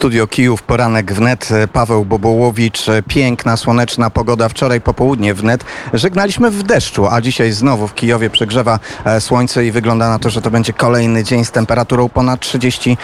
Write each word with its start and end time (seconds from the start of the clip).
Studio 0.00 0.26
Kijów, 0.26 0.62
poranek 0.62 1.12
wnet, 1.12 1.48
Paweł 1.72 2.04
Bobołowicz, 2.04 2.86
piękna, 3.08 3.56
słoneczna 3.56 4.10
pogoda, 4.10 4.48
wczoraj 4.48 4.80
popołudnie 4.80 5.34
wnet. 5.34 5.64
Żegnaliśmy 5.92 6.50
w 6.50 6.62
deszczu, 6.62 7.06
a 7.06 7.20
dzisiaj 7.20 7.52
znowu 7.52 7.88
w 7.88 7.94
Kijowie 7.94 8.30
przegrzewa 8.30 8.78
e, 9.04 9.20
słońce 9.20 9.66
i 9.66 9.70
wygląda 9.70 10.08
na 10.08 10.18
to, 10.18 10.30
że 10.30 10.42
to 10.42 10.50
będzie 10.50 10.72
kolejny 10.72 11.24
dzień 11.24 11.44
z 11.44 11.50
temperaturą 11.50 12.08
ponad 12.08 12.40
30 12.40 12.96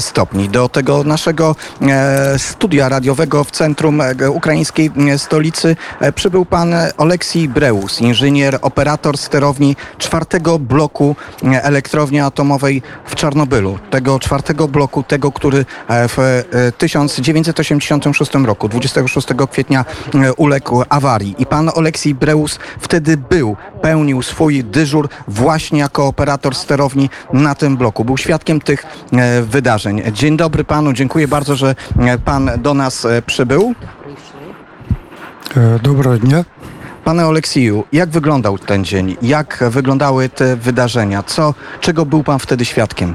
stopni. 0.00 0.48
Do 0.48 0.68
tego 0.68 1.04
naszego 1.04 1.56
e, 1.82 2.38
studia 2.38 2.88
radiowego 2.88 3.44
w 3.44 3.50
centrum 3.50 4.00
e, 4.00 4.30
ukraińskiej 4.30 4.90
stolicy 5.16 5.76
przybył 6.14 6.44
pan 6.44 6.74
Oleksij 6.96 7.48
Breus, 7.48 8.00
inżynier, 8.00 8.58
operator 8.62 9.18
sterowni 9.18 9.76
czwartego 9.98 10.58
bloku 10.58 11.16
elektrowni 11.62 12.20
atomowej 12.20 12.82
w 13.04 13.14
Czarnobylu. 13.14 13.78
Tego 13.90 14.18
czwartego 14.18 14.68
bloku, 14.68 15.02
tego, 15.02 15.32
który 15.32 15.64
w 15.88 16.43
1986 16.78 18.34
roku, 18.34 18.68
26 18.68 19.28
kwietnia 19.50 19.84
e, 20.14 20.32
uległ 20.32 20.82
awarii 20.88 21.34
i 21.38 21.46
pan 21.46 21.70
Oleksij 21.74 22.14
Breus 22.14 22.58
wtedy 22.80 23.16
był, 23.16 23.56
pełnił 23.82 24.22
swój 24.22 24.64
dyżur 24.64 25.08
właśnie 25.28 25.78
jako 25.78 26.06
operator 26.06 26.54
sterowni 26.54 27.10
na 27.32 27.54
tym 27.54 27.76
bloku. 27.76 28.04
Był 28.04 28.16
świadkiem 28.16 28.60
tych 28.60 28.86
e, 29.12 29.42
wydarzeń. 29.42 30.02
Dzień 30.12 30.36
dobry 30.36 30.64
panu, 30.64 30.92
dziękuję 30.92 31.28
bardzo, 31.28 31.56
że 31.56 31.74
e, 31.98 32.18
pan 32.18 32.50
do 32.58 32.74
nas 32.74 33.06
przybył. 33.26 33.74
Dobrego 35.82 36.18
dnia. 36.18 36.44
Panie 37.04 37.26
Oleksiju, 37.26 37.84
jak 37.92 38.10
wyglądał 38.10 38.58
ten 38.58 38.84
dzień? 38.84 39.16
Jak 39.22 39.64
wyglądały 39.70 40.28
te 40.28 40.56
wydarzenia? 40.56 41.22
Co, 41.22 41.54
czego 41.80 42.06
był 42.06 42.22
pan 42.22 42.38
wtedy 42.38 42.64
świadkiem? 42.64 43.14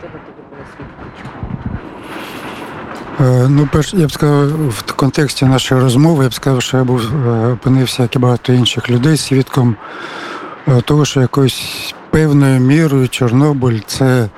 Ну, 3.50 3.68
перш 3.72 3.94
я 3.94 4.08
б 4.08 4.12
сказав, 4.12 4.70
в 4.70 4.82
контексті 4.96 5.46
нашої 5.46 5.82
розмови 5.82 6.24
я 6.24 6.30
б 6.30 6.34
сказав, 6.34 6.62
що 6.62 6.78
я 6.78 6.84
був 6.84 7.02
опинився, 7.54 8.02
як 8.04 8.16
і 8.16 8.20
багато 8.20 8.54
інших 8.54 8.90
людей, 8.90 9.18
свідком 9.18 9.76
того, 10.86 11.06
що 11.06 11.22
якоюсь 11.22 11.94
певною 12.10 12.60
мірою 12.60 13.08
Чорнобиль 13.08 13.80
це, 13.88 14.30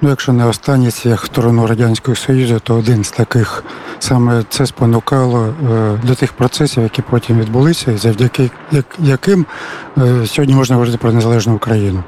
ну 0.00 0.08
якщо 0.08 0.32
не 0.32 0.46
останній 0.46 0.90
цвях 0.90 1.26
сторону 1.26 1.66
Радянського 1.66 2.16
Союзу, 2.16 2.60
то 2.62 2.74
один 2.74 3.04
з 3.04 3.10
таких. 3.10 3.64
Саме 3.98 4.44
це 4.48 4.66
спонукало 4.66 5.54
до 6.04 6.14
тих 6.14 6.32
процесів, 6.32 6.82
які 6.82 7.02
потім 7.02 7.40
відбулися, 7.40 7.92
і 7.92 7.96
завдяки 7.96 8.50
яким 8.98 9.46
сьогодні 10.26 10.54
можна 10.54 10.76
говорити 10.76 10.98
про 10.98 11.12
незалежну 11.12 11.54
Україну. 11.54 12.04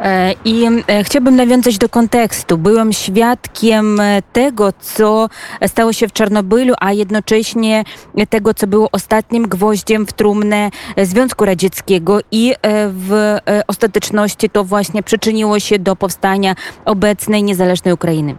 E, 0.00 0.34
I 0.44 0.64
e, 0.86 1.04
chciałbym 1.04 1.36
nawiązać 1.36 1.78
do 1.78 1.88
kontekstu. 1.88 2.58
Byłem 2.58 2.92
świadkiem 2.92 4.00
e, 4.00 4.22
tego, 4.32 4.72
co 4.80 5.28
stało 5.66 5.92
się 5.92 6.08
w 6.08 6.12
Czarnobylu, 6.12 6.74
a 6.80 6.92
jednocześnie 6.92 7.84
tego, 8.28 8.54
co 8.54 8.66
było 8.66 8.88
ostatnim 8.92 9.48
gwoździem 9.48 10.06
w 10.06 10.12
trumnę 10.12 10.70
Związku 11.02 11.44
Radzieckiego 11.44 12.18
i 12.30 12.54
w 12.90 13.38
ostateczności 13.66 14.50
to 14.50 14.64
właśnie 14.64 15.02
przyczyniło 15.02 15.60
się 15.60 15.78
do 15.78 15.96
powstania 15.96 16.54
obecnej 16.84 17.42
niezależnej 17.42 17.94
Ukrainy. 17.94 18.36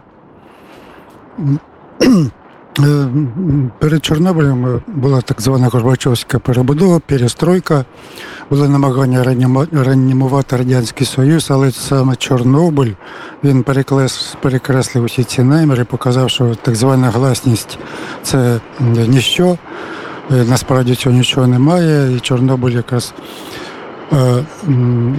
Перед 3.78 4.04
Чорнобилем 4.04 4.82
була 4.86 5.20
так 5.20 5.40
звана 5.40 5.68
Горбачовська 5.68 6.38
перебудова, 6.38 7.00
перестройка, 7.06 7.84
були 8.50 8.68
намагання 8.68 9.36
реанімувати 9.72 10.56
Радянський 10.56 11.06
Союз, 11.06 11.50
але 11.50 11.72
саме 11.72 12.16
Чорнобиль 12.16 12.92
він 13.44 13.62
перекреслив 14.40 15.04
усі 15.04 15.24
ці 15.24 15.42
наміри, 15.42 15.84
показав, 15.84 16.30
що 16.30 16.54
так 16.54 16.74
звана 16.74 17.10
гласність 17.10 17.78
це 18.22 18.60
ніщо. 19.08 19.58
Насправді 20.30 20.94
цього 20.94 21.16
нічого 21.16 21.46
немає, 21.46 22.16
і 22.16 22.20
Чорнобиль 22.20 22.72
якраз 22.72 23.14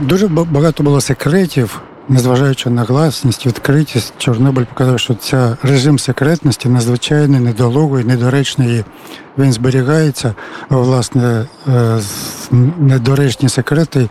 дуже 0.02 0.28
багато 0.28 0.84
було 0.84 1.02
секретів 1.02 1.82
незважаючи 2.10 2.70
на 2.70 2.84
гласність, 2.84 3.46
відкритість, 3.46 4.14
Чорнобиль 4.18 4.66
показав, 4.66 5.00
що 5.00 5.14
ця 5.14 5.58
режим 5.64 6.00
секретності 6.00 6.70
надзвичайно 6.70 7.40
недолугий, 7.40 8.04
недоречний. 8.04 8.84
Він 9.38 9.54
зберігається, 9.54 10.34
власне 10.70 11.46
недоречні 12.80 13.50
секрети 13.50 14.10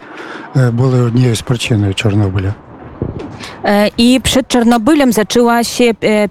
були 0.54 1.02
однією 1.02 1.36
з 1.36 1.42
причиною 1.42 1.94
Чорнобиля. 1.94 2.54
I 3.98 4.20
przed 4.22 4.48
Czarnobylem 4.48 5.12
zaczęła 5.12 5.64
się 5.64 5.84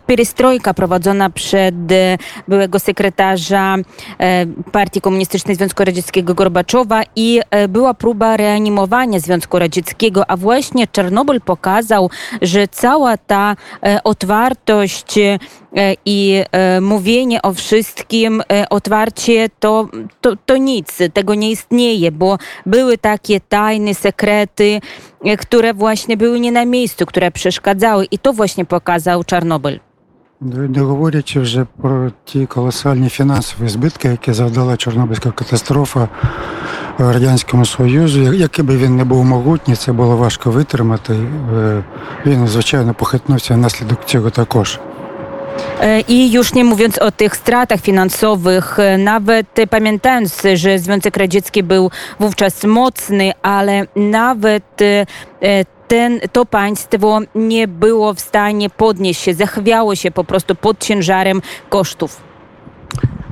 perestrojka 0.05 0.73
prowadzona 0.73 1.29
przez 1.29 1.73
byłego 2.47 2.79
sekretarza 2.79 3.75
Partii 4.71 5.01
Komunistycznej 5.01 5.55
Związku 5.55 5.85
Radzieckiego 5.85 6.33
Gorbaczowa 6.33 7.01
i 7.15 7.41
była 7.69 7.93
próba 7.93 8.37
reanimowania 8.37 9.19
Związku 9.19 9.59
Radzieckiego, 9.59 10.31
a 10.31 10.37
właśnie 10.37 10.87
Czarnobyl 10.87 11.41
pokazał, 11.41 12.09
że 12.41 12.67
cała 12.67 13.17
ta 13.17 13.55
otwartość 14.03 15.19
i 16.04 16.44
mówienie 16.80 17.42
o 17.42 17.52
wszystkim 17.52 18.42
otwarcie 18.70 19.48
to, 19.58 19.88
to, 20.20 20.36
to 20.46 20.56
nic, 20.56 20.98
tego 21.12 21.34
nie 21.34 21.50
istnieje, 21.50 22.12
bo 22.12 22.38
były 22.66 22.98
takie 22.98 23.40
tajne 23.40 23.94
sekrety, 23.94 24.80
które 25.38 25.74
właśnie 25.74 26.16
były 26.16 26.40
nie 26.40 26.52
na 26.52 26.64
miejscu, 26.64 27.06
które 27.06 27.30
przeszkadzały 27.30 28.04
i 28.10 28.18
to 28.18 28.32
właśnie 28.32 28.64
pokazał 28.64 29.24
Czarnobyl. 29.24 29.80
Не 30.44 30.80
говорячи 30.80 31.40
вже 31.40 31.66
про 31.82 32.10
ті 32.24 32.46
колосальні 32.46 33.08
фінансові 33.08 33.68
збитки, 33.68 34.08
які 34.08 34.32
завдала 34.32 34.76
Чорнобильська 34.76 35.30
катастрофа 35.30 36.08
Радянському 36.98 37.64
Союзу, 37.64 38.32
який 38.32 38.64
би 38.64 38.76
він 38.76 38.96
не 38.96 39.04
був 39.04 39.24
могутній, 39.24 39.76
це 39.76 39.92
було 39.92 40.16
важко 40.16 40.50
витримати. 40.50 41.16
Він, 42.26 42.48
звичайно, 42.48 42.94
похитнувся 42.94 43.54
внаслідок 43.54 44.04
цього 44.04 44.30
також. 44.30 44.78
I 46.07 46.31
już 46.31 46.53
nie 46.53 46.63
mówiąc 46.63 46.97
o 46.97 47.11
tych 47.11 47.35
stratach 47.35 47.81
finansowych, 47.81 48.77
nawet 48.97 49.47
pamiętając, 49.69 50.41
że 50.53 50.79
Związek 50.79 51.17
Radziecki 51.17 51.63
był 51.63 51.91
wówczas 52.19 52.63
mocny, 52.63 53.31
ale 53.41 53.85
nawet 53.95 54.63
ten, 55.87 56.19
to 56.31 56.45
państwo 56.45 57.19
nie 57.35 57.67
było 57.67 58.13
w 58.13 58.19
stanie 58.19 58.69
podnieść 58.69 59.21
się, 59.21 59.33
zachwiało 59.33 59.95
się 59.95 60.11
po 60.11 60.23
prostu 60.23 60.55
pod 60.55 60.79
ciężarem 60.79 61.41
kosztów. 61.69 62.21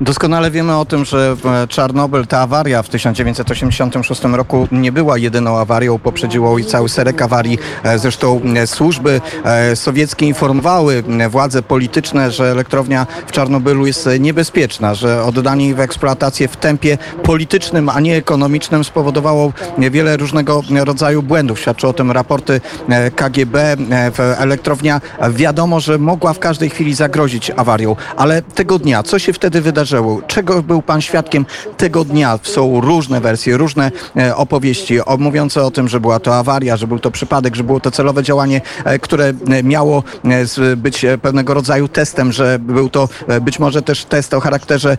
Doskonale 0.01 0.51
wiemy 0.51 0.77
o 0.77 0.85
tym, 0.85 1.05
że 1.05 1.35
e, 1.63 1.67
Czarnobyl, 1.67 2.27
ta 2.27 2.39
awaria 2.39 2.83
w 2.83 2.89
1986 2.89 4.23
roku 4.23 4.67
nie 4.71 4.91
była 4.91 5.17
jedyną 5.17 5.57
awarią, 5.57 5.99
poprzedziło 5.99 6.59
i 6.59 6.65
cały 6.65 6.89
szereg 6.89 7.21
awarii. 7.21 7.57
E, 7.83 7.99
zresztą 7.99 8.41
e, 8.55 8.67
służby 8.67 9.21
sowieckie 9.75 10.25
informowały 10.25 11.03
władze 11.29 11.61
polityczne, 11.61 12.31
że 12.31 12.51
elektrownia 12.51 13.07
w 13.27 13.31
Czarnobylu 13.31 13.85
jest 13.85 14.09
niebezpieczna, 14.19 14.95
że 14.95 15.23
oddanie 15.23 15.65
jej 15.65 15.75
w 15.75 15.79
eksploatację 15.79 16.47
w 16.47 16.57
tempie 16.57 16.97
politycznym, 17.23 17.89
a 17.89 17.99
nie 17.99 18.15
ekonomicznym 18.15 18.83
spowodowało 18.83 19.53
wiele 19.77 20.17
różnego 20.17 20.61
rodzaju 20.85 21.23
błędów. 21.23 21.59
Świadczą 21.59 21.89
o 21.89 21.93
tym 21.93 22.11
raporty 22.11 22.61
KGB. 23.15 23.75
Elektrownia 24.37 25.01
wiadomo, 25.31 25.79
że 25.79 25.97
mogła 25.97 26.33
w 26.33 26.39
każdej 26.39 26.69
chwili 26.69 26.93
zagrozić 26.93 27.51
awarią, 27.55 27.95
ale 28.17 28.41
tego 28.41 28.79
dnia, 28.79 29.03
co 29.03 29.19
się 29.19 29.33
wtedy 29.33 29.61
wydarzyło? 29.61 29.84
Wydarzyło? 29.85 30.21
Czego 30.27 30.63
był 30.63 30.81
pan 30.81 31.01
świadkiem 31.01 31.45
tego 31.77 32.05
dnia? 32.05 32.39
Są 32.43 32.81
różne 32.81 33.21
wersje, 33.21 33.57
różne 33.57 33.91
e, 34.17 34.35
opowieści 34.35 34.99
mówiące 35.19 35.63
o 35.63 35.71
tym, 35.71 35.87
że 35.87 35.99
była 35.99 36.19
to 36.19 36.35
awaria, 36.35 36.77
że 36.77 36.87
był 36.87 36.99
to 36.99 37.11
przypadek, 37.11 37.55
że 37.55 37.63
było 37.63 37.79
to 37.79 37.91
celowe 37.91 38.23
działanie, 38.23 38.61
e, 38.85 38.99
które 38.99 39.25
e, 39.25 39.63
miało 39.63 40.03
być 40.77 41.05
pewnego 41.21 41.53
rodzaju 41.53 41.87
testem, 41.87 42.31
że 42.31 42.59
był 42.59 42.89
to 42.89 43.09
być 43.41 43.59
może 43.59 43.81
też 43.81 44.05
test 44.05 44.33
o 44.33 44.39
charakterze 44.39 44.97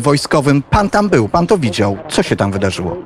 wojskowym. 0.00 0.62
Pan 0.62 0.90
tam 0.90 1.08
był, 1.08 1.28
pan 1.28 1.46
to 1.46 1.58
widział. 1.58 1.98
Co 2.08 2.22
się 2.22 2.36
tam 2.36 2.52
wydarzyło? 2.52 2.96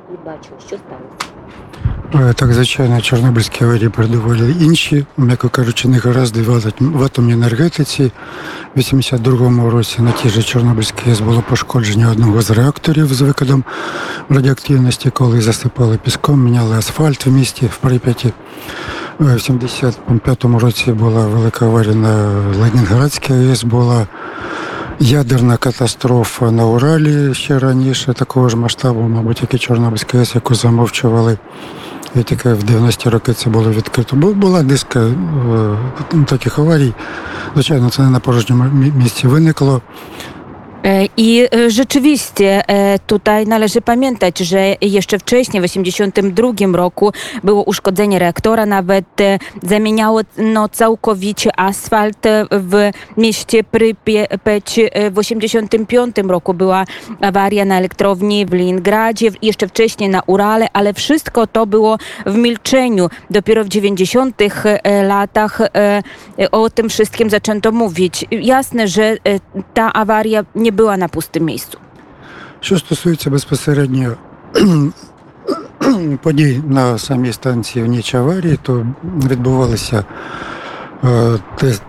Так, 2.11 2.53
звичайно, 2.53 3.01
Чорнобильські 3.01 3.63
аварії 3.63 3.89
передували 3.89 4.55
інші, 4.59 5.05
м'яко 5.17 5.49
кажучи, 5.49 5.87
не 5.87 5.97
гаразди 5.97 6.41
в 6.79 7.03
атомній 7.03 7.33
енергетиці. 7.33 8.11
У 8.75 8.79
82-му 8.79 9.69
році 9.69 10.01
на 10.01 10.11
тій 10.11 10.29
же 10.29 10.43
Чорнобильській 10.43 11.23
було 11.25 11.43
пошкодження 11.49 12.11
одного 12.11 12.41
з 12.41 12.51
реакторів 12.51 13.13
з 13.13 13.21
викидом 13.21 13.63
радіоактивності, 14.29 15.09
коли 15.09 15.41
засипали 15.41 15.99
піском, 16.03 16.43
міняли 16.43 16.77
асфальт 16.77 17.25
в 17.25 17.31
місті 17.31 17.65
в 17.65 17.77
Прип'яті. 17.77 18.33
В 19.19 19.25
75-му 19.25 20.59
році 20.59 20.91
була 20.91 21.27
велика 21.27 21.65
аварія 21.65 21.95
на 21.95 22.33
Ленінградській 22.61 23.33
АЕС, 23.33 23.63
була 23.63 24.07
ядерна 24.99 25.57
катастрофа 25.57 26.51
на 26.51 26.65
Уралі 26.65 27.33
ще 27.33 27.59
раніше, 27.59 28.13
такого 28.13 28.49
ж 28.49 28.57
масштабу, 28.57 29.01
мабуть, 29.01 29.41
як 29.41 29.53
і 29.53 29.57
Чорнобильська 29.57 30.17
АЕС, 30.17 30.35
яку 30.35 30.55
замовчували. 30.55 31.37
І 32.15 32.23
тільки 32.23 32.53
в 32.53 32.63
90-ті 32.63 33.09
роки 33.09 33.33
це 33.33 33.49
було 33.49 33.71
відкрито. 33.71 34.15
Бу- 34.15 34.33
Була 34.33 34.63
низка 34.63 34.99
е, 34.99 35.13
таких 36.25 36.59
аварій. 36.59 36.93
Звичайно, 37.53 37.89
це 37.89 38.01
не 38.01 38.09
на 38.09 38.19
порожньому 38.19 38.63
місці 38.97 39.27
виникло. 39.27 39.81
E, 40.83 41.07
I 41.17 41.47
e, 41.55 41.69
rzeczywiście 41.69 42.63
e, 42.67 42.99
tutaj 42.99 43.47
należy 43.47 43.81
pamiętać, 43.81 44.39
że 44.39 44.75
jeszcze 44.81 45.19
wcześniej, 45.19 45.61
w 45.61 45.65
1982 45.65 46.77
roku, 46.77 47.11
było 47.43 47.63
uszkodzenie 47.63 48.19
reaktora, 48.19 48.65
nawet 48.65 49.05
zamieniało 49.63 50.21
no, 50.37 50.69
całkowicie 50.69 51.59
asfalt 51.59 52.27
w 52.51 52.89
mieście 53.17 53.63
Prypieć. 53.63 54.79
W 55.11 55.15
1985 55.15 56.15
roku 56.27 56.53
była 56.53 56.85
awaria 57.21 57.65
na 57.65 57.77
elektrowni 57.77 58.45
w 58.45 58.53
Leningradzie, 58.53 59.31
jeszcze 59.41 59.67
wcześniej 59.67 60.09
na 60.09 60.21
Urale, 60.27 60.67
ale 60.73 60.93
wszystko 60.93 61.47
to 61.47 61.65
było 61.65 61.97
w 62.25 62.35
milczeniu. 62.35 63.09
Dopiero 63.29 63.63
w 63.63 63.67
90 63.67 64.41
e, 64.65 65.03
latach 65.03 65.61
o 66.51 66.69
tym 66.69 66.89
wszystkim 66.89 67.29
zaczęto 67.29 67.71
mówić. 67.71 68.25
Jasne, 68.31 68.87
że 68.87 69.17
ta 69.73 69.93
awaria 69.93 70.43
nie 70.55 70.70
była 70.71 70.97
na 70.97 71.09
pustym 71.09 71.45
miejscu. 71.45 71.77
Що 72.59 72.77
стосується 72.77 73.29
безпосередньо 73.29 74.15
подій 76.21 76.61
на 76.67 76.97
самій 76.97 77.33
станції 77.33 77.85
в 77.85 77.87
ніч 77.87 78.15
аварії, 78.15 78.59
то 78.61 78.85
відбувалися 79.03 80.05
е, 81.03 81.37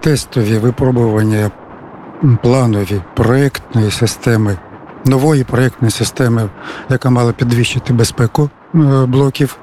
тестові 0.00 0.58
випробування 0.58 1.50
планові 2.42 3.02
проєктної 3.14 3.90
системи, 3.90 4.56
нової 5.04 5.44
проєктної 5.44 5.90
системи, 5.90 6.48
яка 6.90 7.10
мала 7.10 7.32
підвищити 7.32 7.92
безпеку 7.92 8.50
е, 8.74 8.78
блоків. 9.06 9.56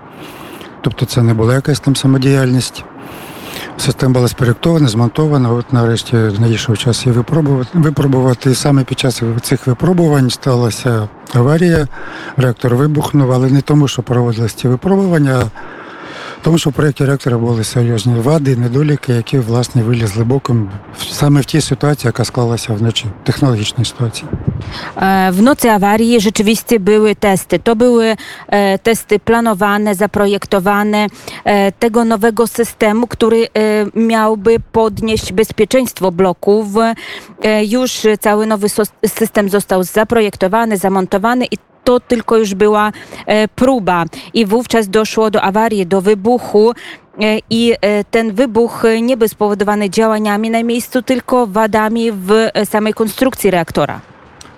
Тобто 0.81 1.05
це 1.05 1.21
не 1.21 1.33
була 1.33 1.53
якась 1.53 1.79
там 1.79 1.95
самодіяльність. 1.95 2.83
Система 3.79 4.13
була 4.13 4.27
спроєктована, 4.27 4.87
змонтована. 4.87 5.51
От 5.51 5.73
нарешті 5.73 6.15
надійшов 6.15 6.77
час 6.77 7.05
її 7.05 7.17
випробувати. 7.17 7.69
випробувати. 7.73 8.55
Саме 8.55 8.83
під 8.83 8.99
час 8.99 9.21
цих 9.41 9.67
випробувань 9.67 10.29
сталася 10.29 11.07
аварія. 11.33 11.87
Реактор 12.37 12.75
вибухнув, 12.75 13.31
але 13.31 13.49
не 13.49 13.61
тому, 13.61 13.87
що 13.87 14.01
проводились 14.01 14.53
ці 14.53 14.67
випробування, 14.67 15.43
а 15.43 15.49
тому, 16.41 16.57
що 16.57 16.69
в 16.69 16.73
проєкті 16.73 17.05
реактора 17.05 17.37
були 17.37 17.63
серйозні 17.63 18.19
вади, 18.19 18.55
недоліки, 18.55 19.13
які 19.13 19.39
власне 19.39 19.83
вилізли 19.83 20.23
боком 20.23 20.69
в- 20.99 21.03
саме 21.13 21.41
в 21.41 21.45
тій 21.45 21.61
ситуації, 21.61 22.07
яка 22.07 22.25
склалася 22.25 22.73
вночі, 22.73 23.05
технологічній 23.23 23.85
ситуації. 23.85 24.29
E, 24.97 25.31
e, 28.51 28.79
testy 28.79 29.19
planowane, 29.19 29.95
zaprojektowane 29.95 31.07
e, 31.45 31.71
tego 31.71 32.05
nowego 32.05 32.47
systemu, 32.47 33.07
który 33.07 33.47
e, 33.57 33.85
miałby 33.95 34.57
podnieść 34.71 35.33
bezpieczeństwo 35.33 36.11
bloków. 36.11 36.67
E, 37.43 37.65
już 37.65 38.01
cały 38.19 38.45
nowy 38.45 38.67
sos- 38.67 38.91
system 39.07 39.49
został 39.49 39.83
zaprojektowany, 39.83 40.77
zamontowany 40.77 41.45
i 41.45 41.57
to 41.89 41.99
tylko 41.99 42.37
już 42.37 42.53
była 42.53 42.91
e, 43.25 43.47
próba. 43.47 44.05
I 44.33 44.45
wówczas 44.45 44.87
doszło 44.87 45.31
do 45.31 45.41
awarii, 45.41 45.85
do 45.85 46.01
wybuchu. 46.01 46.71
E, 46.71 47.39
I 47.49 47.73
e, 47.81 48.03
ten 48.03 48.33
wybuch 48.33 48.85
e, 48.85 49.01
nie 49.01 49.17
był 49.17 49.27
spowodowany 49.27 49.89
działaniami 49.89 50.49
na 50.49 50.63
miejscu, 50.63 51.01
tylko 51.01 51.47
wadami 51.47 52.11
w 52.11 52.31
e, 52.31 52.65
samej 52.65 52.93
konstrukcji 52.93 53.51
reaktora. 53.51 54.01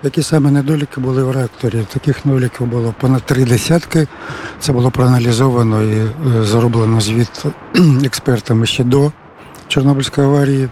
Які 0.04 0.24
саме 0.24 0.51
недоліки 0.51 1.01
були 1.01 1.24
в 1.24 1.31
реакторі? 1.31 1.86
Таких 1.94 2.25
недоліків 2.25 2.68
було 2.68 2.94
понад 3.00 3.24
три 3.24 3.45
десятки. 3.45 4.07
Це 4.60 4.74
було 4.74 4.92
проаналізовано 4.92 5.83
і 5.83 5.98
е, 5.98 6.10
зроблено 6.44 7.01
звіт 7.01 7.44
експертами 8.06 8.66
ще 8.66 8.83
до 8.83 9.12
Чорнобильської 9.68 10.28
аварії. 10.28 10.69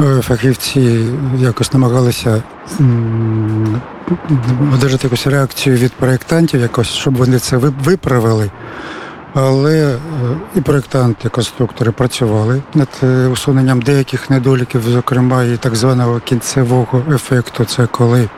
Е, 0.00 0.22
Фахівці 0.22 1.06
якось 1.38 1.72
намагалися 1.72 2.42
одержати 4.74 5.06
якусь 5.06 5.26
реакцію 5.26 5.76
від 5.76 5.92
проєктантів, 5.92 6.60
якось, 6.60 6.88
щоб 6.88 7.16
вони 7.16 7.38
це 7.38 7.56
виправили. 7.56 8.50
Але 9.34 9.94
е, 9.94 9.98
і 10.54 10.60
проєктанти, 10.60 11.28
і 11.28 11.30
конструктори 11.30 11.90
працювали 11.90 12.62
над 12.74 12.88
е, 13.02 13.26
усуненням 13.26 13.82
деяких 13.82 14.30
недоліків, 14.30 14.82
зокрема 14.82 15.44
і 15.44 15.56
так 15.56 15.76
званого 15.76 16.20
кінцевого 16.20 17.02
ефекту. 17.14 17.64
Це 17.64 17.86
коли 17.86 18.28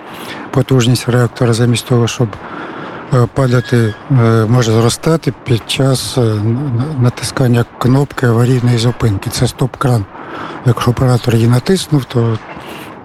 потужність 0.51 1.09
реактора 1.09 1.53
замість 1.53 1.87
того, 1.87 2.09
щоб 2.09 2.29
падати, 3.35 3.95
може 4.49 4.73
зростати 4.73 5.33
під 5.45 5.71
час 5.71 6.19
натискання 7.01 7.65
кнопки 7.79 8.27
аварійної 8.27 8.79
зупинки. 8.79 9.31
Це 9.31 9.47
стоп-кран. 9.47 10.05
Якщо 10.66 10.92
оператор 10.92 11.36
її 11.36 11.48
натиснув, 11.48 12.06
то 12.06 12.38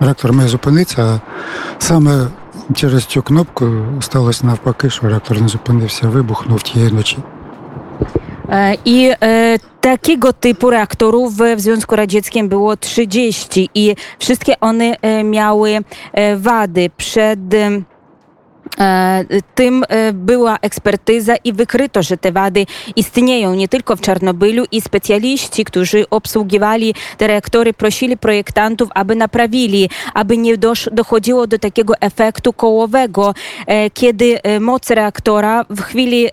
реактор 0.01 0.33
має 0.33 0.49
зупинитися. 0.49 1.03
А 1.03 1.21
саме 1.79 2.27
через 2.75 3.05
цю 3.05 3.23
кнопку 3.23 3.71
сталося 4.01 4.47
навпаки, 4.47 4.91
що 4.91 5.09
реактор 5.09 5.41
не 5.41 5.49
зупинився, 5.49 6.09
вибухнув 6.09 6.63
тієї 6.63 6.93
ночі. 6.93 7.19
E, 8.49 8.77
I 8.85 9.11
e, 9.21 9.59
takiego 9.81 10.33
typu 10.33 10.71
reaktorów 10.71 11.35
w 11.57 11.61
Związku 11.61 11.97
Radzieckim 11.97 12.49
było 12.49 12.77
30 12.77 13.71
i 13.75 13.97
wszystkie 14.19 14.61
one 14.61 14.97
e, 15.03 15.25
miały 15.25 15.79
e, 16.13 16.37
wady. 16.37 16.91
Przed 16.97 17.55
em, 17.55 17.75
e, 17.75 17.83
tym 19.56 19.84
e, 19.90 20.14
była 20.14 20.58
ekspertyza 20.62 21.36
i 21.44 21.54
wykryto, 21.54 22.04
że 22.04 22.18
te 22.18 22.32
wady 22.32 22.66
istnieją 22.96 23.56
nie 23.56 23.68
tylko 23.68 23.96
w 23.96 24.02
Czarnobylu 24.02 24.66
i 24.72 24.82
specjaliści, 24.82 25.66
którzy 25.66 26.10
obsługiwali 26.10 26.96
te 27.18 27.28
reaktory, 27.28 27.74
prosili 27.74 28.18
projektantów, 28.18 28.90
aby 28.96 29.16
naprawili, 29.16 29.90
aby 30.14 30.38
nie 30.38 30.58
dochodziło 30.92 31.48
do 31.48 31.60
takiego 31.60 31.94
efektu 32.02 32.54
kołowego, 32.54 33.34
e, 33.68 33.90
kiedy 33.90 34.42
e, 34.42 34.60
moc 34.60 34.90
reaktora 34.90 35.66
w 35.70 35.82
chwili 35.82 36.28
e, 36.28 36.32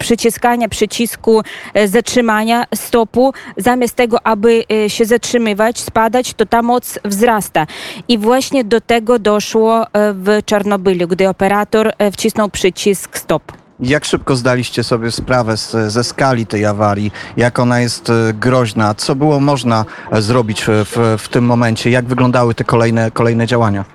przyciskania 0.00 0.68
przycisku 0.68 1.42
e, 1.74 1.88
zatrzymania 1.88 2.64
stopu, 2.74 3.32
zamiast 3.56 3.94
tego, 3.94 4.26
aby 4.26 4.64
e, 4.72 4.90
się 4.90 5.04
zatrzymywać, 5.04 5.80
spadać, 5.80 6.34
to 6.34 6.46
ta 6.46 6.62
moc 6.62 6.98
wzrasta. 7.04 7.66
I 8.08 8.18
właśnie 8.18 8.64
do 8.64 8.80
tego 8.80 9.18
doszło 9.18 9.82
e, 9.82 10.12
w 10.12 10.44
Czarnobylu, 10.44 11.08
gdy 11.08 11.28
operator 11.47 11.91
e, 11.97 12.11
wcisnął 12.11 12.49
przycisk 12.49 13.17
stop. 13.17 13.43
Jak 13.79 14.05
szybko 14.05 14.35
zdaliście 14.35 14.83
sobie 14.83 15.11
sprawę 15.11 15.57
z, 15.57 15.71
ze 15.93 16.03
skali 16.03 16.45
tej 16.45 16.65
awarii, 16.65 17.11
jak 17.37 17.59
ona 17.59 17.79
jest 17.79 18.09
e, 18.09 18.13
groźna, 18.33 18.93
co 18.93 19.15
było 19.15 19.39
można 19.39 19.85
e, 20.11 20.21
zrobić 20.21 20.69
e, 20.69 20.85
w, 20.85 20.97
w 21.19 21.27
tym 21.29 21.45
momencie, 21.45 21.89
jak 21.89 22.05
wyglądały 22.05 22.55
te 22.55 22.63
kolejne, 22.63 23.11
kolejne 23.11 23.47
działania? 23.47 23.85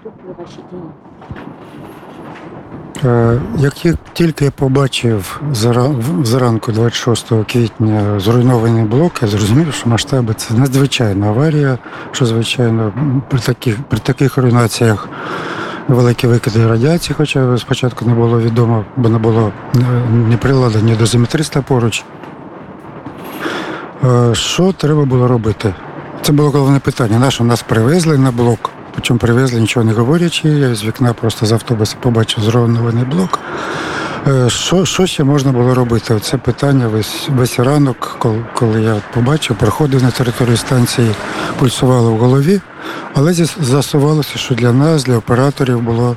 Е, 3.05 3.41
Як 3.59 3.85
я 3.85 3.93
тільки 4.13 4.45
я 4.45 4.51
побачив 4.51 5.41
зара- 5.53 5.99
в- 6.23 6.27
зранку 6.27 6.73
26 6.73 7.27
квітня 7.53 8.21
зруйнований 8.21 8.85
блок, 8.85 9.13
я 9.23 9.29
зрозумів, 9.29 9.75
що 9.75 9.89
масштаби 9.89 10.35
це 10.35 10.55
надзвичайна 10.55 11.27
аварія, 11.29 11.79
що 12.13 12.27
звичайно 12.27 12.83
м, 12.97 13.23
при 13.29 13.39
таких, 13.39 13.77
при 13.89 13.99
таких 13.99 14.37
руйнаціях 14.37 15.09
великі 15.88 16.28
викиди 16.28 16.68
радіації, 16.68 17.16
хоча 17.18 17.58
спочатку 17.58 18.06
не 18.06 18.14
було 18.14 18.40
відомо, 18.42 18.86
бо 18.98 19.10
не 19.10 19.18
було 19.18 19.52
е, 19.76 19.80
ні 20.30 20.38
приладу, 20.38 20.80
ні 20.80 20.96
дозиметриста 20.96 21.62
поруч. 21.62 22.04
Е, 24.04 24.36
Що 24.36 24.72
треба 24.72 25.06
було 25.06 25.28
робити? 25.28 25.74
Це 26.22 26.34
було 26.34 26.50
головне 26.50 26.80
питання. 26.80 27.20
Наше 27.20 27.44
нас 27.44 27.62
привезли 27.62 28.18
на 28.18 28.32
блок? 28.32 28.70
Причому 28.94 29.18
привезли, 29.18 29.62
нічого 29.62 29.84
не 29.86 29.94
говорячи. 29.94 30.50
Я 30.50 30.76
з 30.76 30.84
вікна 30.86 31.14
просто 31.14 31.46
з 31.46 31.52
автобуса 31.52 31.96
побачив 32.00 32.44
зруйнований 32.44 33.06
блок. 33.06 33.40
Е, 34.28 34.50
Що, 34.50 34.86
що 34.86 35.06
ще 35.06 35.24
можна 35.24 35.52
було 35.52 35.74
робити? 35.74 36.20
Це 36.20 36.38
питання 36.38 36.88
весь, 36.88 37.30
весь 37.30 37.60
ранок, 37.60 38.16
коли, 38.20 38.46
коли 38.54 38.82
я 38.82 38.96
побачив, 39.14 39.56
проходив 39.58 40.04
на 40.04 40.12
територію 40.12 40.58
станції, 40.58 41.12
пульсувало 41.60 42.12
в 42.12 42.18
голові, 42.18 42.62
але 43.14 43.34
з'ясувалося, 43.34 44.38
що 44.38 44.56
для 44.56 44.74
нас, 44.74 45.04
для 45.04 45.18
операторів 45.18 45.82
було 45.82 46.16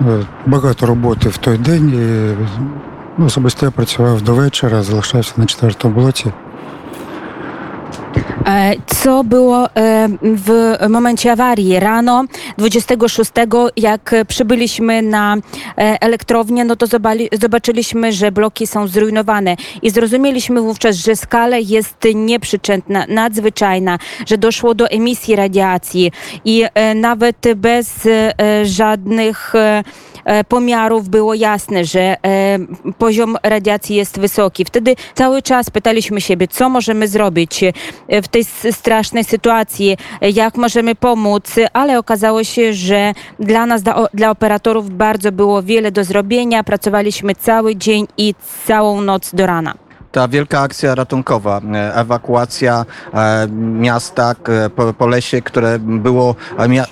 е, 0.00 0.04
багато 0.46 0.86
роботи 0.86 1.28
в 1.28 1.36
той 1.36 1.58
день. 1.58 1.88
І 1.88 2.34
ну, 3.18 3.26
особисто 3.26 3.66
я 3.66 3.72
працював 3.72 4.22
до 4.22 4.34
вечора, 4.34 4.82
залишався 4.82 5.32
на 5.36 5.46
четвертому 5.46 5.94
блоці. 5.94 6.32
E, 8.46 8.72
Co 8.86 9.24
było 9.24 9.66
e, 9.66 10.08
w 10.22 10.76
momencie 10.88 11.32
awarii? 11.32 11.80
Rano 11.80 12.24
26, 12.58 13.30
jak 13.76 14.14
przybyliśmy 14.28 15.02
na 15.02 15.36
e, 15.36 15.40
elektrownię, 16.00 16.64
no 16.64 16.76
to 16.76 16.86
zobaczyliśmy, 17.32 18.12
że 18.12 18.32
bloki 18.32 18.66
są 18.66 18.86
zrujnowane 18.86 19.56
i 19.82 19.90
zrozumieliśmy 19.90 20.60
wówczas, 20.60 20.96
że 20.96 21.16
skala 21.16 21.56
jest 21.56 21.96
nieprzyczętna, 22.14 23.04
nadzwyczajna, 23.08 23.98
że 24.26 24.38
doszło 24.38 24.74
do 24.74 24.88
emisji 24.88 25.36
radiacji 25.36 26.12
i 26.44 26.64
nawet 26.94 27.36
bez 27.56 28.08
żadnych 28.64 29.52
pomiarów 30.48 31.08
było 31.08 31.34
jasne, 31.34 31.84
że 31.84 32.00
e, 32.00 32.58
poziom 32.98 33.36
radiacji 33.42 33.96
jest 33.96 34.20
wysoki. 34.20 34.64
Wtedy 34.64 34.96
cały 35.14 35.42
czas 35.42 35.70
pytaliśmy 35.70 36.20
siebie, 36.20 36.48
co 36.48 36.68
możemy 36.68 37.08
zrobić 37.08 37.64
e, 37.64 38.22
w 38.22 38.28
tej 38.28 38.44
strasznej 38.70 39.24
sytuacji, 39.24 39.96
e, 40.20 40.30
jak 40.30 40.56
możemy 40.56 40.94
pomóc, 40.94 41.54
ale 41.72 41.98
okazało 41.98 42.44
się, 42.44 42.72
że 42.72 43.12
dla 43.40 43.66
nas, 43.66 43.82
dla 44.14 44.30
operatorów 44.30 44.90
bardzo 44.90 45.32
było 45.32 45.62
wiele 45.62 45.92
do 45.92 46.04
zrobienia. 46.04 46.64
Pracowaliśmy 46.64 47.34
cały 47.34 47.76
dzień 47.76 48.06
i 48.16 48.34
całą 48.66 49.00
noc 49.00 49.34
do 49.34 49.46
rana. 49.46 49.81
Ta 50.12 50.28
wielka 50.28 50.60
akcja 50.60 50.94
ratunkowa, 50.94 51.60
e, 51.74 51.94
ewakuacja 51.94 52.84
e, 53.14 53.48
miasta 53.58 54.34
po, 54.76 54.92
po 54.92 55.06
lesie, 55.06 55.42
które 55.42 55.78
było, 55.78 56.34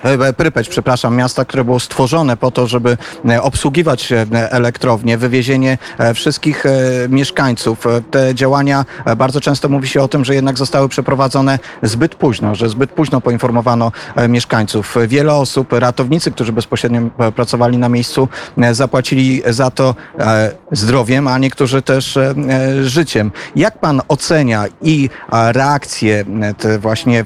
e, 0.03 0.33
Prypeć, 0.33 0.69
przepraszam, 0.69 1.17
miasta, 1.17 1.45
które 1.45 1.65
było 1.65 1.81
stworzone 1.81 2.37
po 2.37 2.51
to, 2.51 2.67
żeby 2.67 2.97
obsługiwać 3.43 4.13
elektrownie, 4.33 5.19
wywiezienie 5.19 5.79
wszystkich 6.15 6.65
mieszkańców. 7.09 7.85
Te 8.11 8.35
działania, 8.35 8.85
bardzo 9.17 9.41
często 9.41 9.69
mówi 9.69 9.89
się 9.89 10.03
o 10.03 10.09
tym, 10.09 10.25
że 10.25 10.35
jednak 10.35 10.59
zostały 10.59 10.89
przeprowadzone 10.89 11.59
zbyt 11.83 12.15
późno, 12.15 12.55
że 12.55 12.69
zbyt 12.69 12.91
późno 12.91 13.21
poinformowano 13.21 13.93
mieszkańców. 14.29 14.97
Wiele 15.09 15.35
osób, 15.35 15.73
ratownicy, 15.73 16.31
którzy 16.31 16.53
bezpośrednio 16.53 17.01
pracowali 17.37 17.79
na 17.79 17.89
miejscu, 17.89 18.29
zapłacili 18.73 19.43
za 19.47 19.71
to 19.71 19.95
zdrowiem, 20.73 21.29
a 21.29 21.39
niektórzy 21.39 21.83
też 21.83 22.17
e, 22.17 22.35
życiem. 23.11 23.33
Jak 23.57 23.79
pan 23.79 24.01
ocenia 24.09 24.65
i 24.83 25.11
reakcje 25.31 26.25
te 26.59 26.79
właśnie 26.79 27.25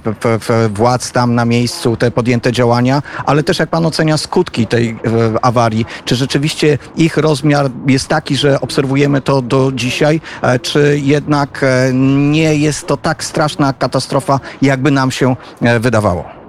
władz 0.70 1.12
tam 1.12 1.34
na 1.34 1.44
miejscu, 1.44 1.96
te 1.96 2.10
podjęte 2.10 2.52
działania, 2.52 3.02
ale 3.26 3.42
też 3.42 3.58
jak 3.58 3.70
pan 3.70 3.86
ocenia 3.86 4.16
skutki 4.16 4.66
tej 4.66 4.88
e, 4.88 4.96
awarii? 5.44 5.86
Czy 6.04 6.16
rzeczywiście 6.16 6.78
ich 6.96 7.16
rozmiar 7.16 7.70
jest 7.86 8.08
taki, 8.08 8.36
że 8.36 8.60
obserwujemy 8.60 9.20
to 9.20 9.42
do 9.42 9.72
dzisiaj, 9.74 10.20
e, 10.42 10.58
czy 10.58 11.00
jednak 11.02 11.60
e, 11.62 11.92
nie 12.32 12.56
jest 12.56 12.86
to 12.86 12.96
tak 12.96 13.24
straszna 13.24 13.72
katastrofa, 13.72 14.40
jakby 14.62 14.90
nam 14.90 15.10
się 15.10 15.36
wydawało? 15.80 16.43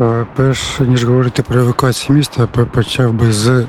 Е, 0.00 0.26
Перш 0.36 0.80
ніж 0.80 1.04
говорити 1.04 1.42
про 1.42 1.60
евакуацію 1.60 2.16
міста, 2.16 2.48
я 2.58 2.64
почав 2.64 3.12
би 3.12 3.32
з 3.32 3.48
е, 3.48 3.66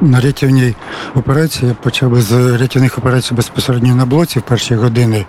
на 0.00 0.20
рятівній 0.20 0.74
операції. 1.14 1.74
Почав 1.82 2.10
би 2.10 2.20
з 2.20 2.56
рятівних 2.56 2.98
операцій 2.98 3.34
безпосередньо 3.34 3.94
на 3.94 4.06
блоці 4.06 4.38
в 4.38 4.42
перші 4.42 4.74
години. 4.74 5.26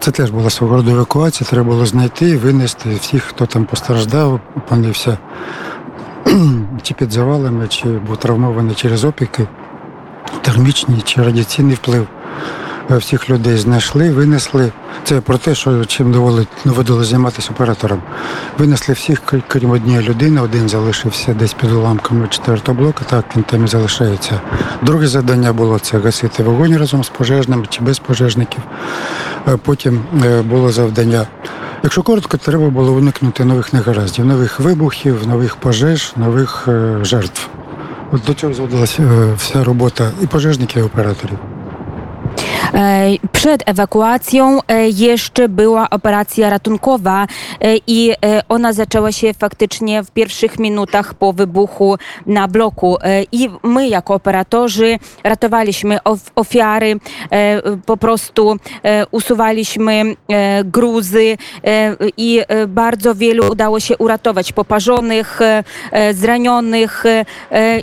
Це 0.00 0.10
теж 0.10 0.30
була 0.30 0.50
свого 0.50 0.76
роду 0.76 0.90
евакуація. 0.90 1.50
Треба 1.50 1.70
було 1.70 1.86
знайти, 1.86 2.36
винести 2.36 2.94
всіх, 2.94 3.22
хто 3.22 3.46
там 3.46 3.64
постраждав, 3.64 4.40
опинився 4.56 5.18
чи 6.82 6.94
під 6.94 7.12
завалами, 7.12 7.68
чи 7.68 7.88
був 7.88 8.16
травмований 8.16 8.74
через 8.74 9.04
опіки, 9.04 9.46
термічні 10.42 11.00
чи 11.04 11.22
радіаційний 11.22 11.74
вплив. 11.74 12.06
Всіх 12.90 13.30
людей 13.30 13.56
знайшли, 13.56 14.10
винесли. 14.10 14.72
Це 15.04 15.20
про 15.20 15.38
те, 15.38 15.54
що 15.54 15.84
чим 15.84 16.12
доводилось 16.64 17.06
займатися 17.06 17.50
оператором. 17.54 18.02
Винесли 18.58 18.94
всіх, 18.94 19.22
крім 19.48 19.70
однієї 19.70 20.08
людини. 20.08 20.40
Один 20.40 20.68
залишився 20.68 21.34
десь 21.34 21.52
під 21.52 21.72
уламками 21.72 22.28
четвертого 22.28 22.78
блоку, 22.78 23.04
так 23.10 23.24
він 23.36 23.42
там 23.42 23.64
і 23.64 23.68
залишається. 23.68 24.40
Друге 24.82 25.06
завдання 25.06 25.52
було 25.52 25.78
це 25.78 25.98
гасити 25.98 26.42
вогонь 26.42 26.76
разом 26.76 27.04
з 27.04 27.08
пожежними 27.08 27.66
чи 27.68 27.80
без 27.80 27.98
пожежників. 27.98 28.62
Е, 29.48 29.56
Потім 29.56 30.04
е, 30.24 30.42
було 30.42 30.72
завдання. 30.72 31.26
Якщо 31.82 32.02
коротко, 32.02 32.36
треба 32.36 32.70
було 32.70 32.92
уникнути 32.92 33.44
нових 33.44 33.72
негараздів, 33.72 34.24
нових 34.24 34.60
вибухів, 34.60 35.26
нових 35.26 35.56
пожеж, 35.56 36.12
нових 36.16 36.64
е, 36.68 36.98
жертв. 37.02 37.48
От 38.12 38.20
до 38.26 38.34
цього 38.34 38.54
зводилася 38.54 39.02
вся 39.36 39.64
робота 39.64 40.10
і 40.22 40.26
пожежників, 40.26 40.82
і 40.82 40.86
операторів. 40.86 41.38
E, 42.78 43.08
Przed 43.32 43.62
ewakuacją 43.66 44.58
e, 44.68 44.88
jeszcze 44.88 45.48
była 45.48 45.90
operacja 45.90 46.50
ratunkowa 46.50 47.22
e, 47.24 47.26
i 47.86 48.12
ona 48.48 48.72
zaczęła 48.72 49.12
się 49.12 49.34
faktycznie 49.34 50.02
w 50.02 50.10
pierwszych 50.10 50.58
minutach 50.58 51.14
po 51.14 51.32
wybuchu 51.32 51.96
na 52.26 52.48
bloku. 52.48 52.96
I 53.32 53.48
my 53.62 53.88
jako 53.88 54.14
operatorzy 54.14 54.98
ratowaliśmy 55.24 56.02
of- 56.02 56.30
ofiary, 56.36 56.96
po 57.86 57.96
prostu 57.96 58.56
usuwaliśmy 59.10 60.02
gruzy 60.64 61.36
i 62.16 62.42
bardzo 62.68 63.14
wielu 63.14 63.50
udało 63.52 63.80
się 63.80 63.98
uratować 63.98 64.52
poparzonych, 64.52 65.40
zranionych 66.14 67.04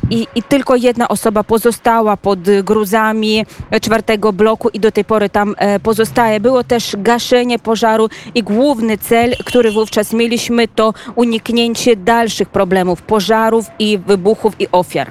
i, 0.09 0.27
i 0.35 0.43
tylko 0.43 0.75
jedna 0.75 1.07
osoba 1.07 1.43
pozostała 1.43 2.17
pod 2.17 2.39
gruzami 2.63 3.45
czwartego 3.81 4.33
bloku 4.33 4.69
i 4.69 4.79
do 4.85 4.91
tej 4.91 5.05
pory 5.05 5.29
tam 5.29 5.55
e, 5.57 5.79
pozostaje. 5.79 6.39
Było 6.39 6.63
też 6.63 6.95
gaszenie 7.09 7.59
pożaru 7.59 8.05
i 8.35 8.43
główny 8.43 8.97
cel, 8.97 9.29
który 9.45 9.71
wówczas 9.71 10.13
mieliśmy, 10.13 10.67
to 10.67 10.93
uniknięcie 11.15 11.95
dalszych 11.95 12.49
problemów, 12.49 13.01
pożarów 13.01 13.65
i 13.79 13.97
wybuchów 13.97 14.53
i 14.59 14.67
ofiar. 14.71 15.07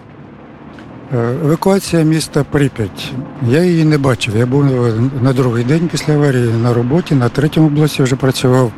Е, 1.12 1.34
Евакуація 1.44 2.02
міста 2.02 2.44
Прип'ять. 2.52 3.12
Я 3.48 3.64
її 3.64 3.84
не 3.84 3.98
бачив. 3.98 4.36
Я 4.36 4.46
був 4.46 4.86
е, 4.86 4.92
на 5.22 5.32
другий 5.32 5.64
день 5.64 5.88
після 5.92 6.14
аварії 6.14 6.50
на 6.62 6.74
роботі, 6.74 7.14
на 7.14 7.28
третьому 7.28 7.68
блоці 7.68 8.02
вже 8.02 8.16
працював. 8.16 8.72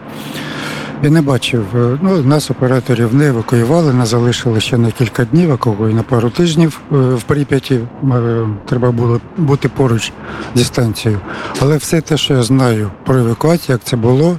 Я 1.02 1.10
не 1.10 1.22
бачив. 1.22 1.64
е, 1.74 1.98
Ну, 2.02 2.22
нас, 2.22 2.50
операторів, 2.50 3.14
не 3.14 3.26
евакуювали, 3.28 3.92
нас 3.92 4.08
залишили 4.08 4.60
ще 4.60 4.78
на 4.78 4.90
кілька 4.90 5.24
днів, 5.24 5.52
а 5.52 5.56
кого 5.56 5.88
і 5.88 5.94
на 5.94 6.02
пару 6.02 6.30
тижнів 6.30 6.80
е, 6.92 6.96
в 6.96 7.22
Прип'яті. 7.22 7.74
Е, 7.74 8.46
Треба 8.66 8.90
було 8.90 9.20
бути 9.36 9.68
поруч 9.68 10.12
зі 10.54 10.64
станцією. 10.64 11.20
Але 11.60 11.76
все 11.76 12.00
те, 12.00 12.16
що 12.16 12.34
я 12.34 12.42
знаю 12.42 12.90
про 13.06 13.18
евакуацію, 13.18 13.74
як 13.74 13.84
це 13.84 13.96
було. 13.96 14.38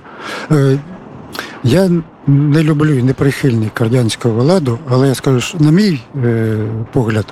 Я 1.64 1.90
не 2.28 2.64
люблю 2.64 2.94
і 2.94 3.04
не 3.04 3.14
прихильник 3.14 3.82
радянського 3.82 4.44
ладу, 4.44 4.80
але 4.90 5.08
я 5.08 5.16
скажу, 5.16 5.42
що 5.42 5.58
на 5.60 5.72
мій 5.72 6.00
погляд, 6.94 7.26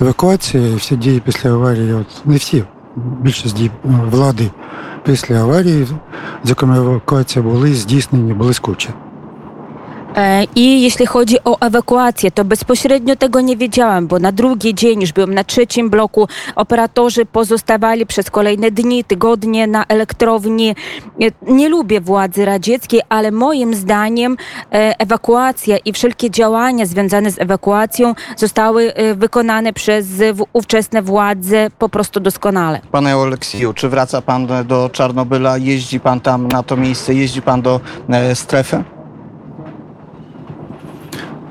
евакуація 0.00 0.68
і 0.68 0.74
всі 0.74 0.96
дії 0.96 1.22
після 1.24 1.50
аварії, 1.50 1.92
от 1.92 2.06
не 2.24 2.36
всі, 2.36 2.64
більшість 2.96 3.56
дій 3.56 3.70
е, 3.84 3.88
влади 4.10 4.50
після 5.04 5.34
аварії, 5.40 5.86
зокрема 6.44 6.76
евакуація, 6.76 7.42
були 7.42 7.74
здійснені 7.74 8.32
блискуче. 8.32 8.90
E, 10.16 10.44
I 10.56 10.82
jeśli 10.82 11.06
chodzi 11.06 11.36
o 11.44 11.60
ewakuację, 11.60 12.30
to 12.30 12.44
bezpośrednio 12.44 13.16
tego 13.16 13.40
nie 13.40 13.56
wiedziałam, 13.56 14.06
bo 14.06 14.18
na 14.18 14.32
drugi 14.32 14.74
dzień 14.74 15.00
już 15.00 15.12
byłem 15.12 15.34
na 15.34 15.44
trzecim 15.44 15.90
bloku. 15.90 16.28
Operatorzy 16.56 17.26
pozostawali 17.26 18.06
przez 18.06 18.30
kolejne 18.30 18.70
dni, 18.70 19.04
tygodnie 19.04 19.66
na 19.66 19.84
elektrowni. 19.88 20.70
E, 20.70 20.74
Nie 21.52 21.68
lubię 21.68 22.00
władzy 22.00 22.44
radzieckiej, 22.44 23.00
ale 23.08 23.30
moim 23.30 23.74
zdaniem 23.74 24.36
e, 24.72 24.94
ewakuacja 24.98 25.76
i 25.78 25.92
wszelkie 25.92 26.30
działania 26.30 26.86
związane 26.86 27.30
z 27.30 27.38
ewakuacją 27.38 28.14
zostały 28.36 28.92
wykonane 29.14 29.72
przez 29.72 30.06
ówczesne 30.52 31.02
władze 31.02 31.70
po 31.78 31.88
prostu 31.88 32.20
doskonale. 32.20 32.80
Panie 32.92 33.16
Oleksiju, 33.16 33.72
czy 33.72 33.88
wraca 33.88 34.22
pan 34.22 34.46
do 34.64 34.90
Czarnobyla? 34.92 35.58
Jeździ 35.58 36.00
pan 36.00 36.20
tam 36.20 36.48
na 36.48 36.62
to 36.62 36.76
miejsce? 36.76 37.14
Jeździ 37.14 37.42
pan 37.42 37.62
do 37.62 37.80
strefy? 38.34 38.84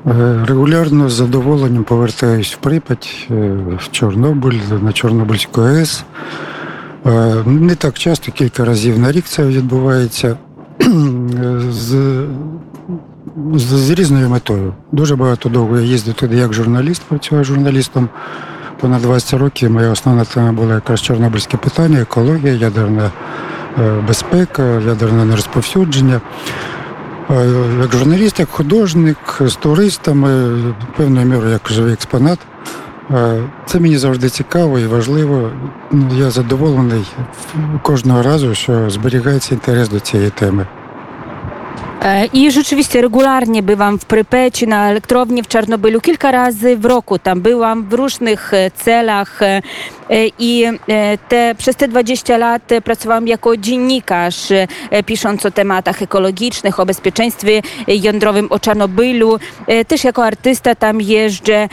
Е, 0.06 0.44
Регулярно 0.48 1.08
з 1.08 1.12
задоволенням 1.12 1.84
повертаюсь 1.84 2.54
в 2.54 2.56
Прип'ять, 2.56 3.28
е, 3.30 3.34
в 3.78 3.90
Чорнобиль, 3.90 4.60
на 4.82 4.92
Чорнобильську 4.92 5.60
АЕС. 5.60 6.04
Е, 7.06 7.42
Не 7.46 7.74
так 7.74 7.98
часто, 7.98 8.32
кілька 8.32 8.64
разів 8.64 8.98
на 8.98 9.12
рік 9.12 9.24
це 9.24 9.46
відбувається 9.46 10.36
з, 11.70 11.96
з, 13.54 13.62
з 13.62 13.90
різною 13.90 14.28
метою. 14.28 14.74
Дуже 14.92 15.16
багато 15.16 15.48
довго 15.48 15.78
я 15.78 15.84
їздив 15.84 16.14
туди 16.14 16.36
як 16.36 16.52
журналіст, 16.52 17.02
працював 17.02 17.44
журналістом. 17.44 18.08
Понад 18.80 19.02
20 19.02 19.40
років 19.40 19.70
моя 19.70 19.90
основна 19.90 20.24
тема 20.24 20.52
була 20.52 20.74
якраз 20.74 21.00
чорнобильське 21.02 21.56
питання, 21.56 22.00
екологія, 22.00 22.52
ядерна 22.54 23.10
безпека, 24.06 24.62
ядерне 24.62 25.24
нерозповсюдження. 25.24 26.20
Е, 27.30 27.46
Як 27.80 27.92
журналіст, 27.92 28.38
як 28.40 28.48
художник, 28.50 29.16
з 29.40 29.54
туристами, 29.54 30.56
певною 30.96 31.26
мірою 31.26 31.52
як 31.52 31.68
живий 31.70 31.92
експонат. 31.92 32.38
Е, 33.10 33.42
Це 33.66 33.80
мені 33.80 33.98
завжди 33.98 34.28
цікаво 34.28 34.78
і 34.78 34.86
важливо. 34.86 35.50
Ну, 35.90 36.08
Я 36.16 36.30
задоволений 36.30 37.04
кожного 37.82 38.22
разу, 38.22 38.54
що 38.54 38.90
зберігається 38.90 39.54
інтерес 39.54 39.88
до 39.88 40.00
цієї 40.00 40.30
теми. 40.30 40.66
E, 42.02 42.26
I 42.26 42.50
rzeczywiście 42.50 43.02
regularnie 43.02 43.62
bywam 43.62 43.98
w 43.98 44.04
Prypeci, 44.04 44.68
na 44.68 44.90
elektrowni 44.90 45.42
w 45.42 45.48
Czarnobylu. 45.48 46.00
Kilka 46.00 46.30
razy 46.30 46.76
w 46.76 46.84
roku 46.84 47.18
tam 47.18 47.40
byłam 47.40 47.88
w 47.88 47.92
różnych 47.92 48.54
e, 48.54 48.70
celach 48.70 49.42
e, 49.42 49.60
i 50.38 50.64
te, 51.28 51.54
przez 51.58 51.76
te 51.76 51.88
20 51.88 52.36
lat 52.36 52.62
pracowałam 52.84 53.28
jako 53.28 53.56
dziennikarz, 53.56 54.52
pisząc 55.06 55.46
o 55.46 55.50
tematach 55.50 56.02
ekologicznych, 56.02 56.80
o 56.80 56.86
bezpieczeństwie 56.86 57.62
jądrowym, 57.86 58.46
o 58.50 58.58
Czarnobylu. 58.58 59.38
Też 59.88 60.04
jako 60.04 60.24
artysta 60.24 60.74
tam 60.74 61.00
jeżdżę, 61.00 61.68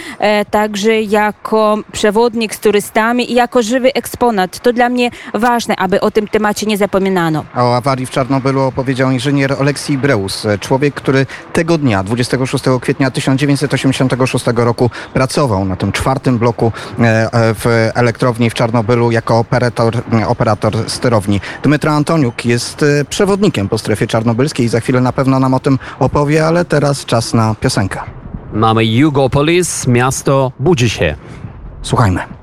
także 0.52 1.02
jako 1.02 1.78
przewodnik 1.92 2.56
z 2.56 2.60
turystami 2.60 3.32
i 3.32 3.36
jako 3.36 3.62
żywy 3.62 3.94
eksponat. 3.94 4.60
To 4.60 4.74
dla 4.74 4.90
mnie 4.90 5.12
ważne, 5.34 5.76
aby 5.76 6.02
o 6.02 6.12
tym 6.12 6.28
temacie 6.28 6.66
nie 6.66 6.78
zapominano. 6.78 7.46
O 7.56 7.76
awarii 7.76 8.06
w 8.06 8.10
Czarnobylu 8.10 8.62
opowiedział 8.62 9.12
inżynier 9.12 9.56
Oleksij 9.60 9.98
Breus, 9.98 10.17
człowiek, 10.60 10.94
który 10.94 11.26
tego 11.54 11.78
dnia, 11.78 12.04
26 12.04 12.64
kwietnia 12.82 13.12
1986 13.12 14.46
roku, 14.56 14.90
pracował 15.14 15.66
na 15.66 15.76
tym 15.76 15.92
czwartym 15.92 16.38
bloku 16.38 16.72
e, 17.00 17.04
e, 17.04 17.54
w 17.54 17.92
elektrowni 17.96 18.50
w 18.50 18.54
Czarnobylu 18.54 19.12
jako 19.12 19.40
operator, 19.40 19.98
e, 20.22 20.28
operator 20.28 20.90
sterowni. 20.90 21.42
Dmytro 21.64 21.92
Antoniuk 21.92 22.46
jest 22.46 22.86
przewodnikiem 23.10 23.70
po 23.70 23.78
strefie 23.78 24.08
czarnobylskiej 24.08 24.66
i 24.66 24.70
za 24.70 24.80
chwilę 24.80 25.02
na 25.02 25.14
pewno 25.14 25.40
nam 25.40 25.54
o 25.54 25.60
tym 25.60 25.80
opowie, 26.00 26.46
ale 26.46 26.66
teraz 26.66 27.06
czas 27.06 27.34
na 27.34 27.56
piosenkę. 27.56 28.00
Mamy 28.54 28.86
Jugopolis, 28.86 29.88
miasto 29.88 30.52
budzi 30.60 30.90
się. 30.90 31.16
Słuchajmy. 31.82 32.37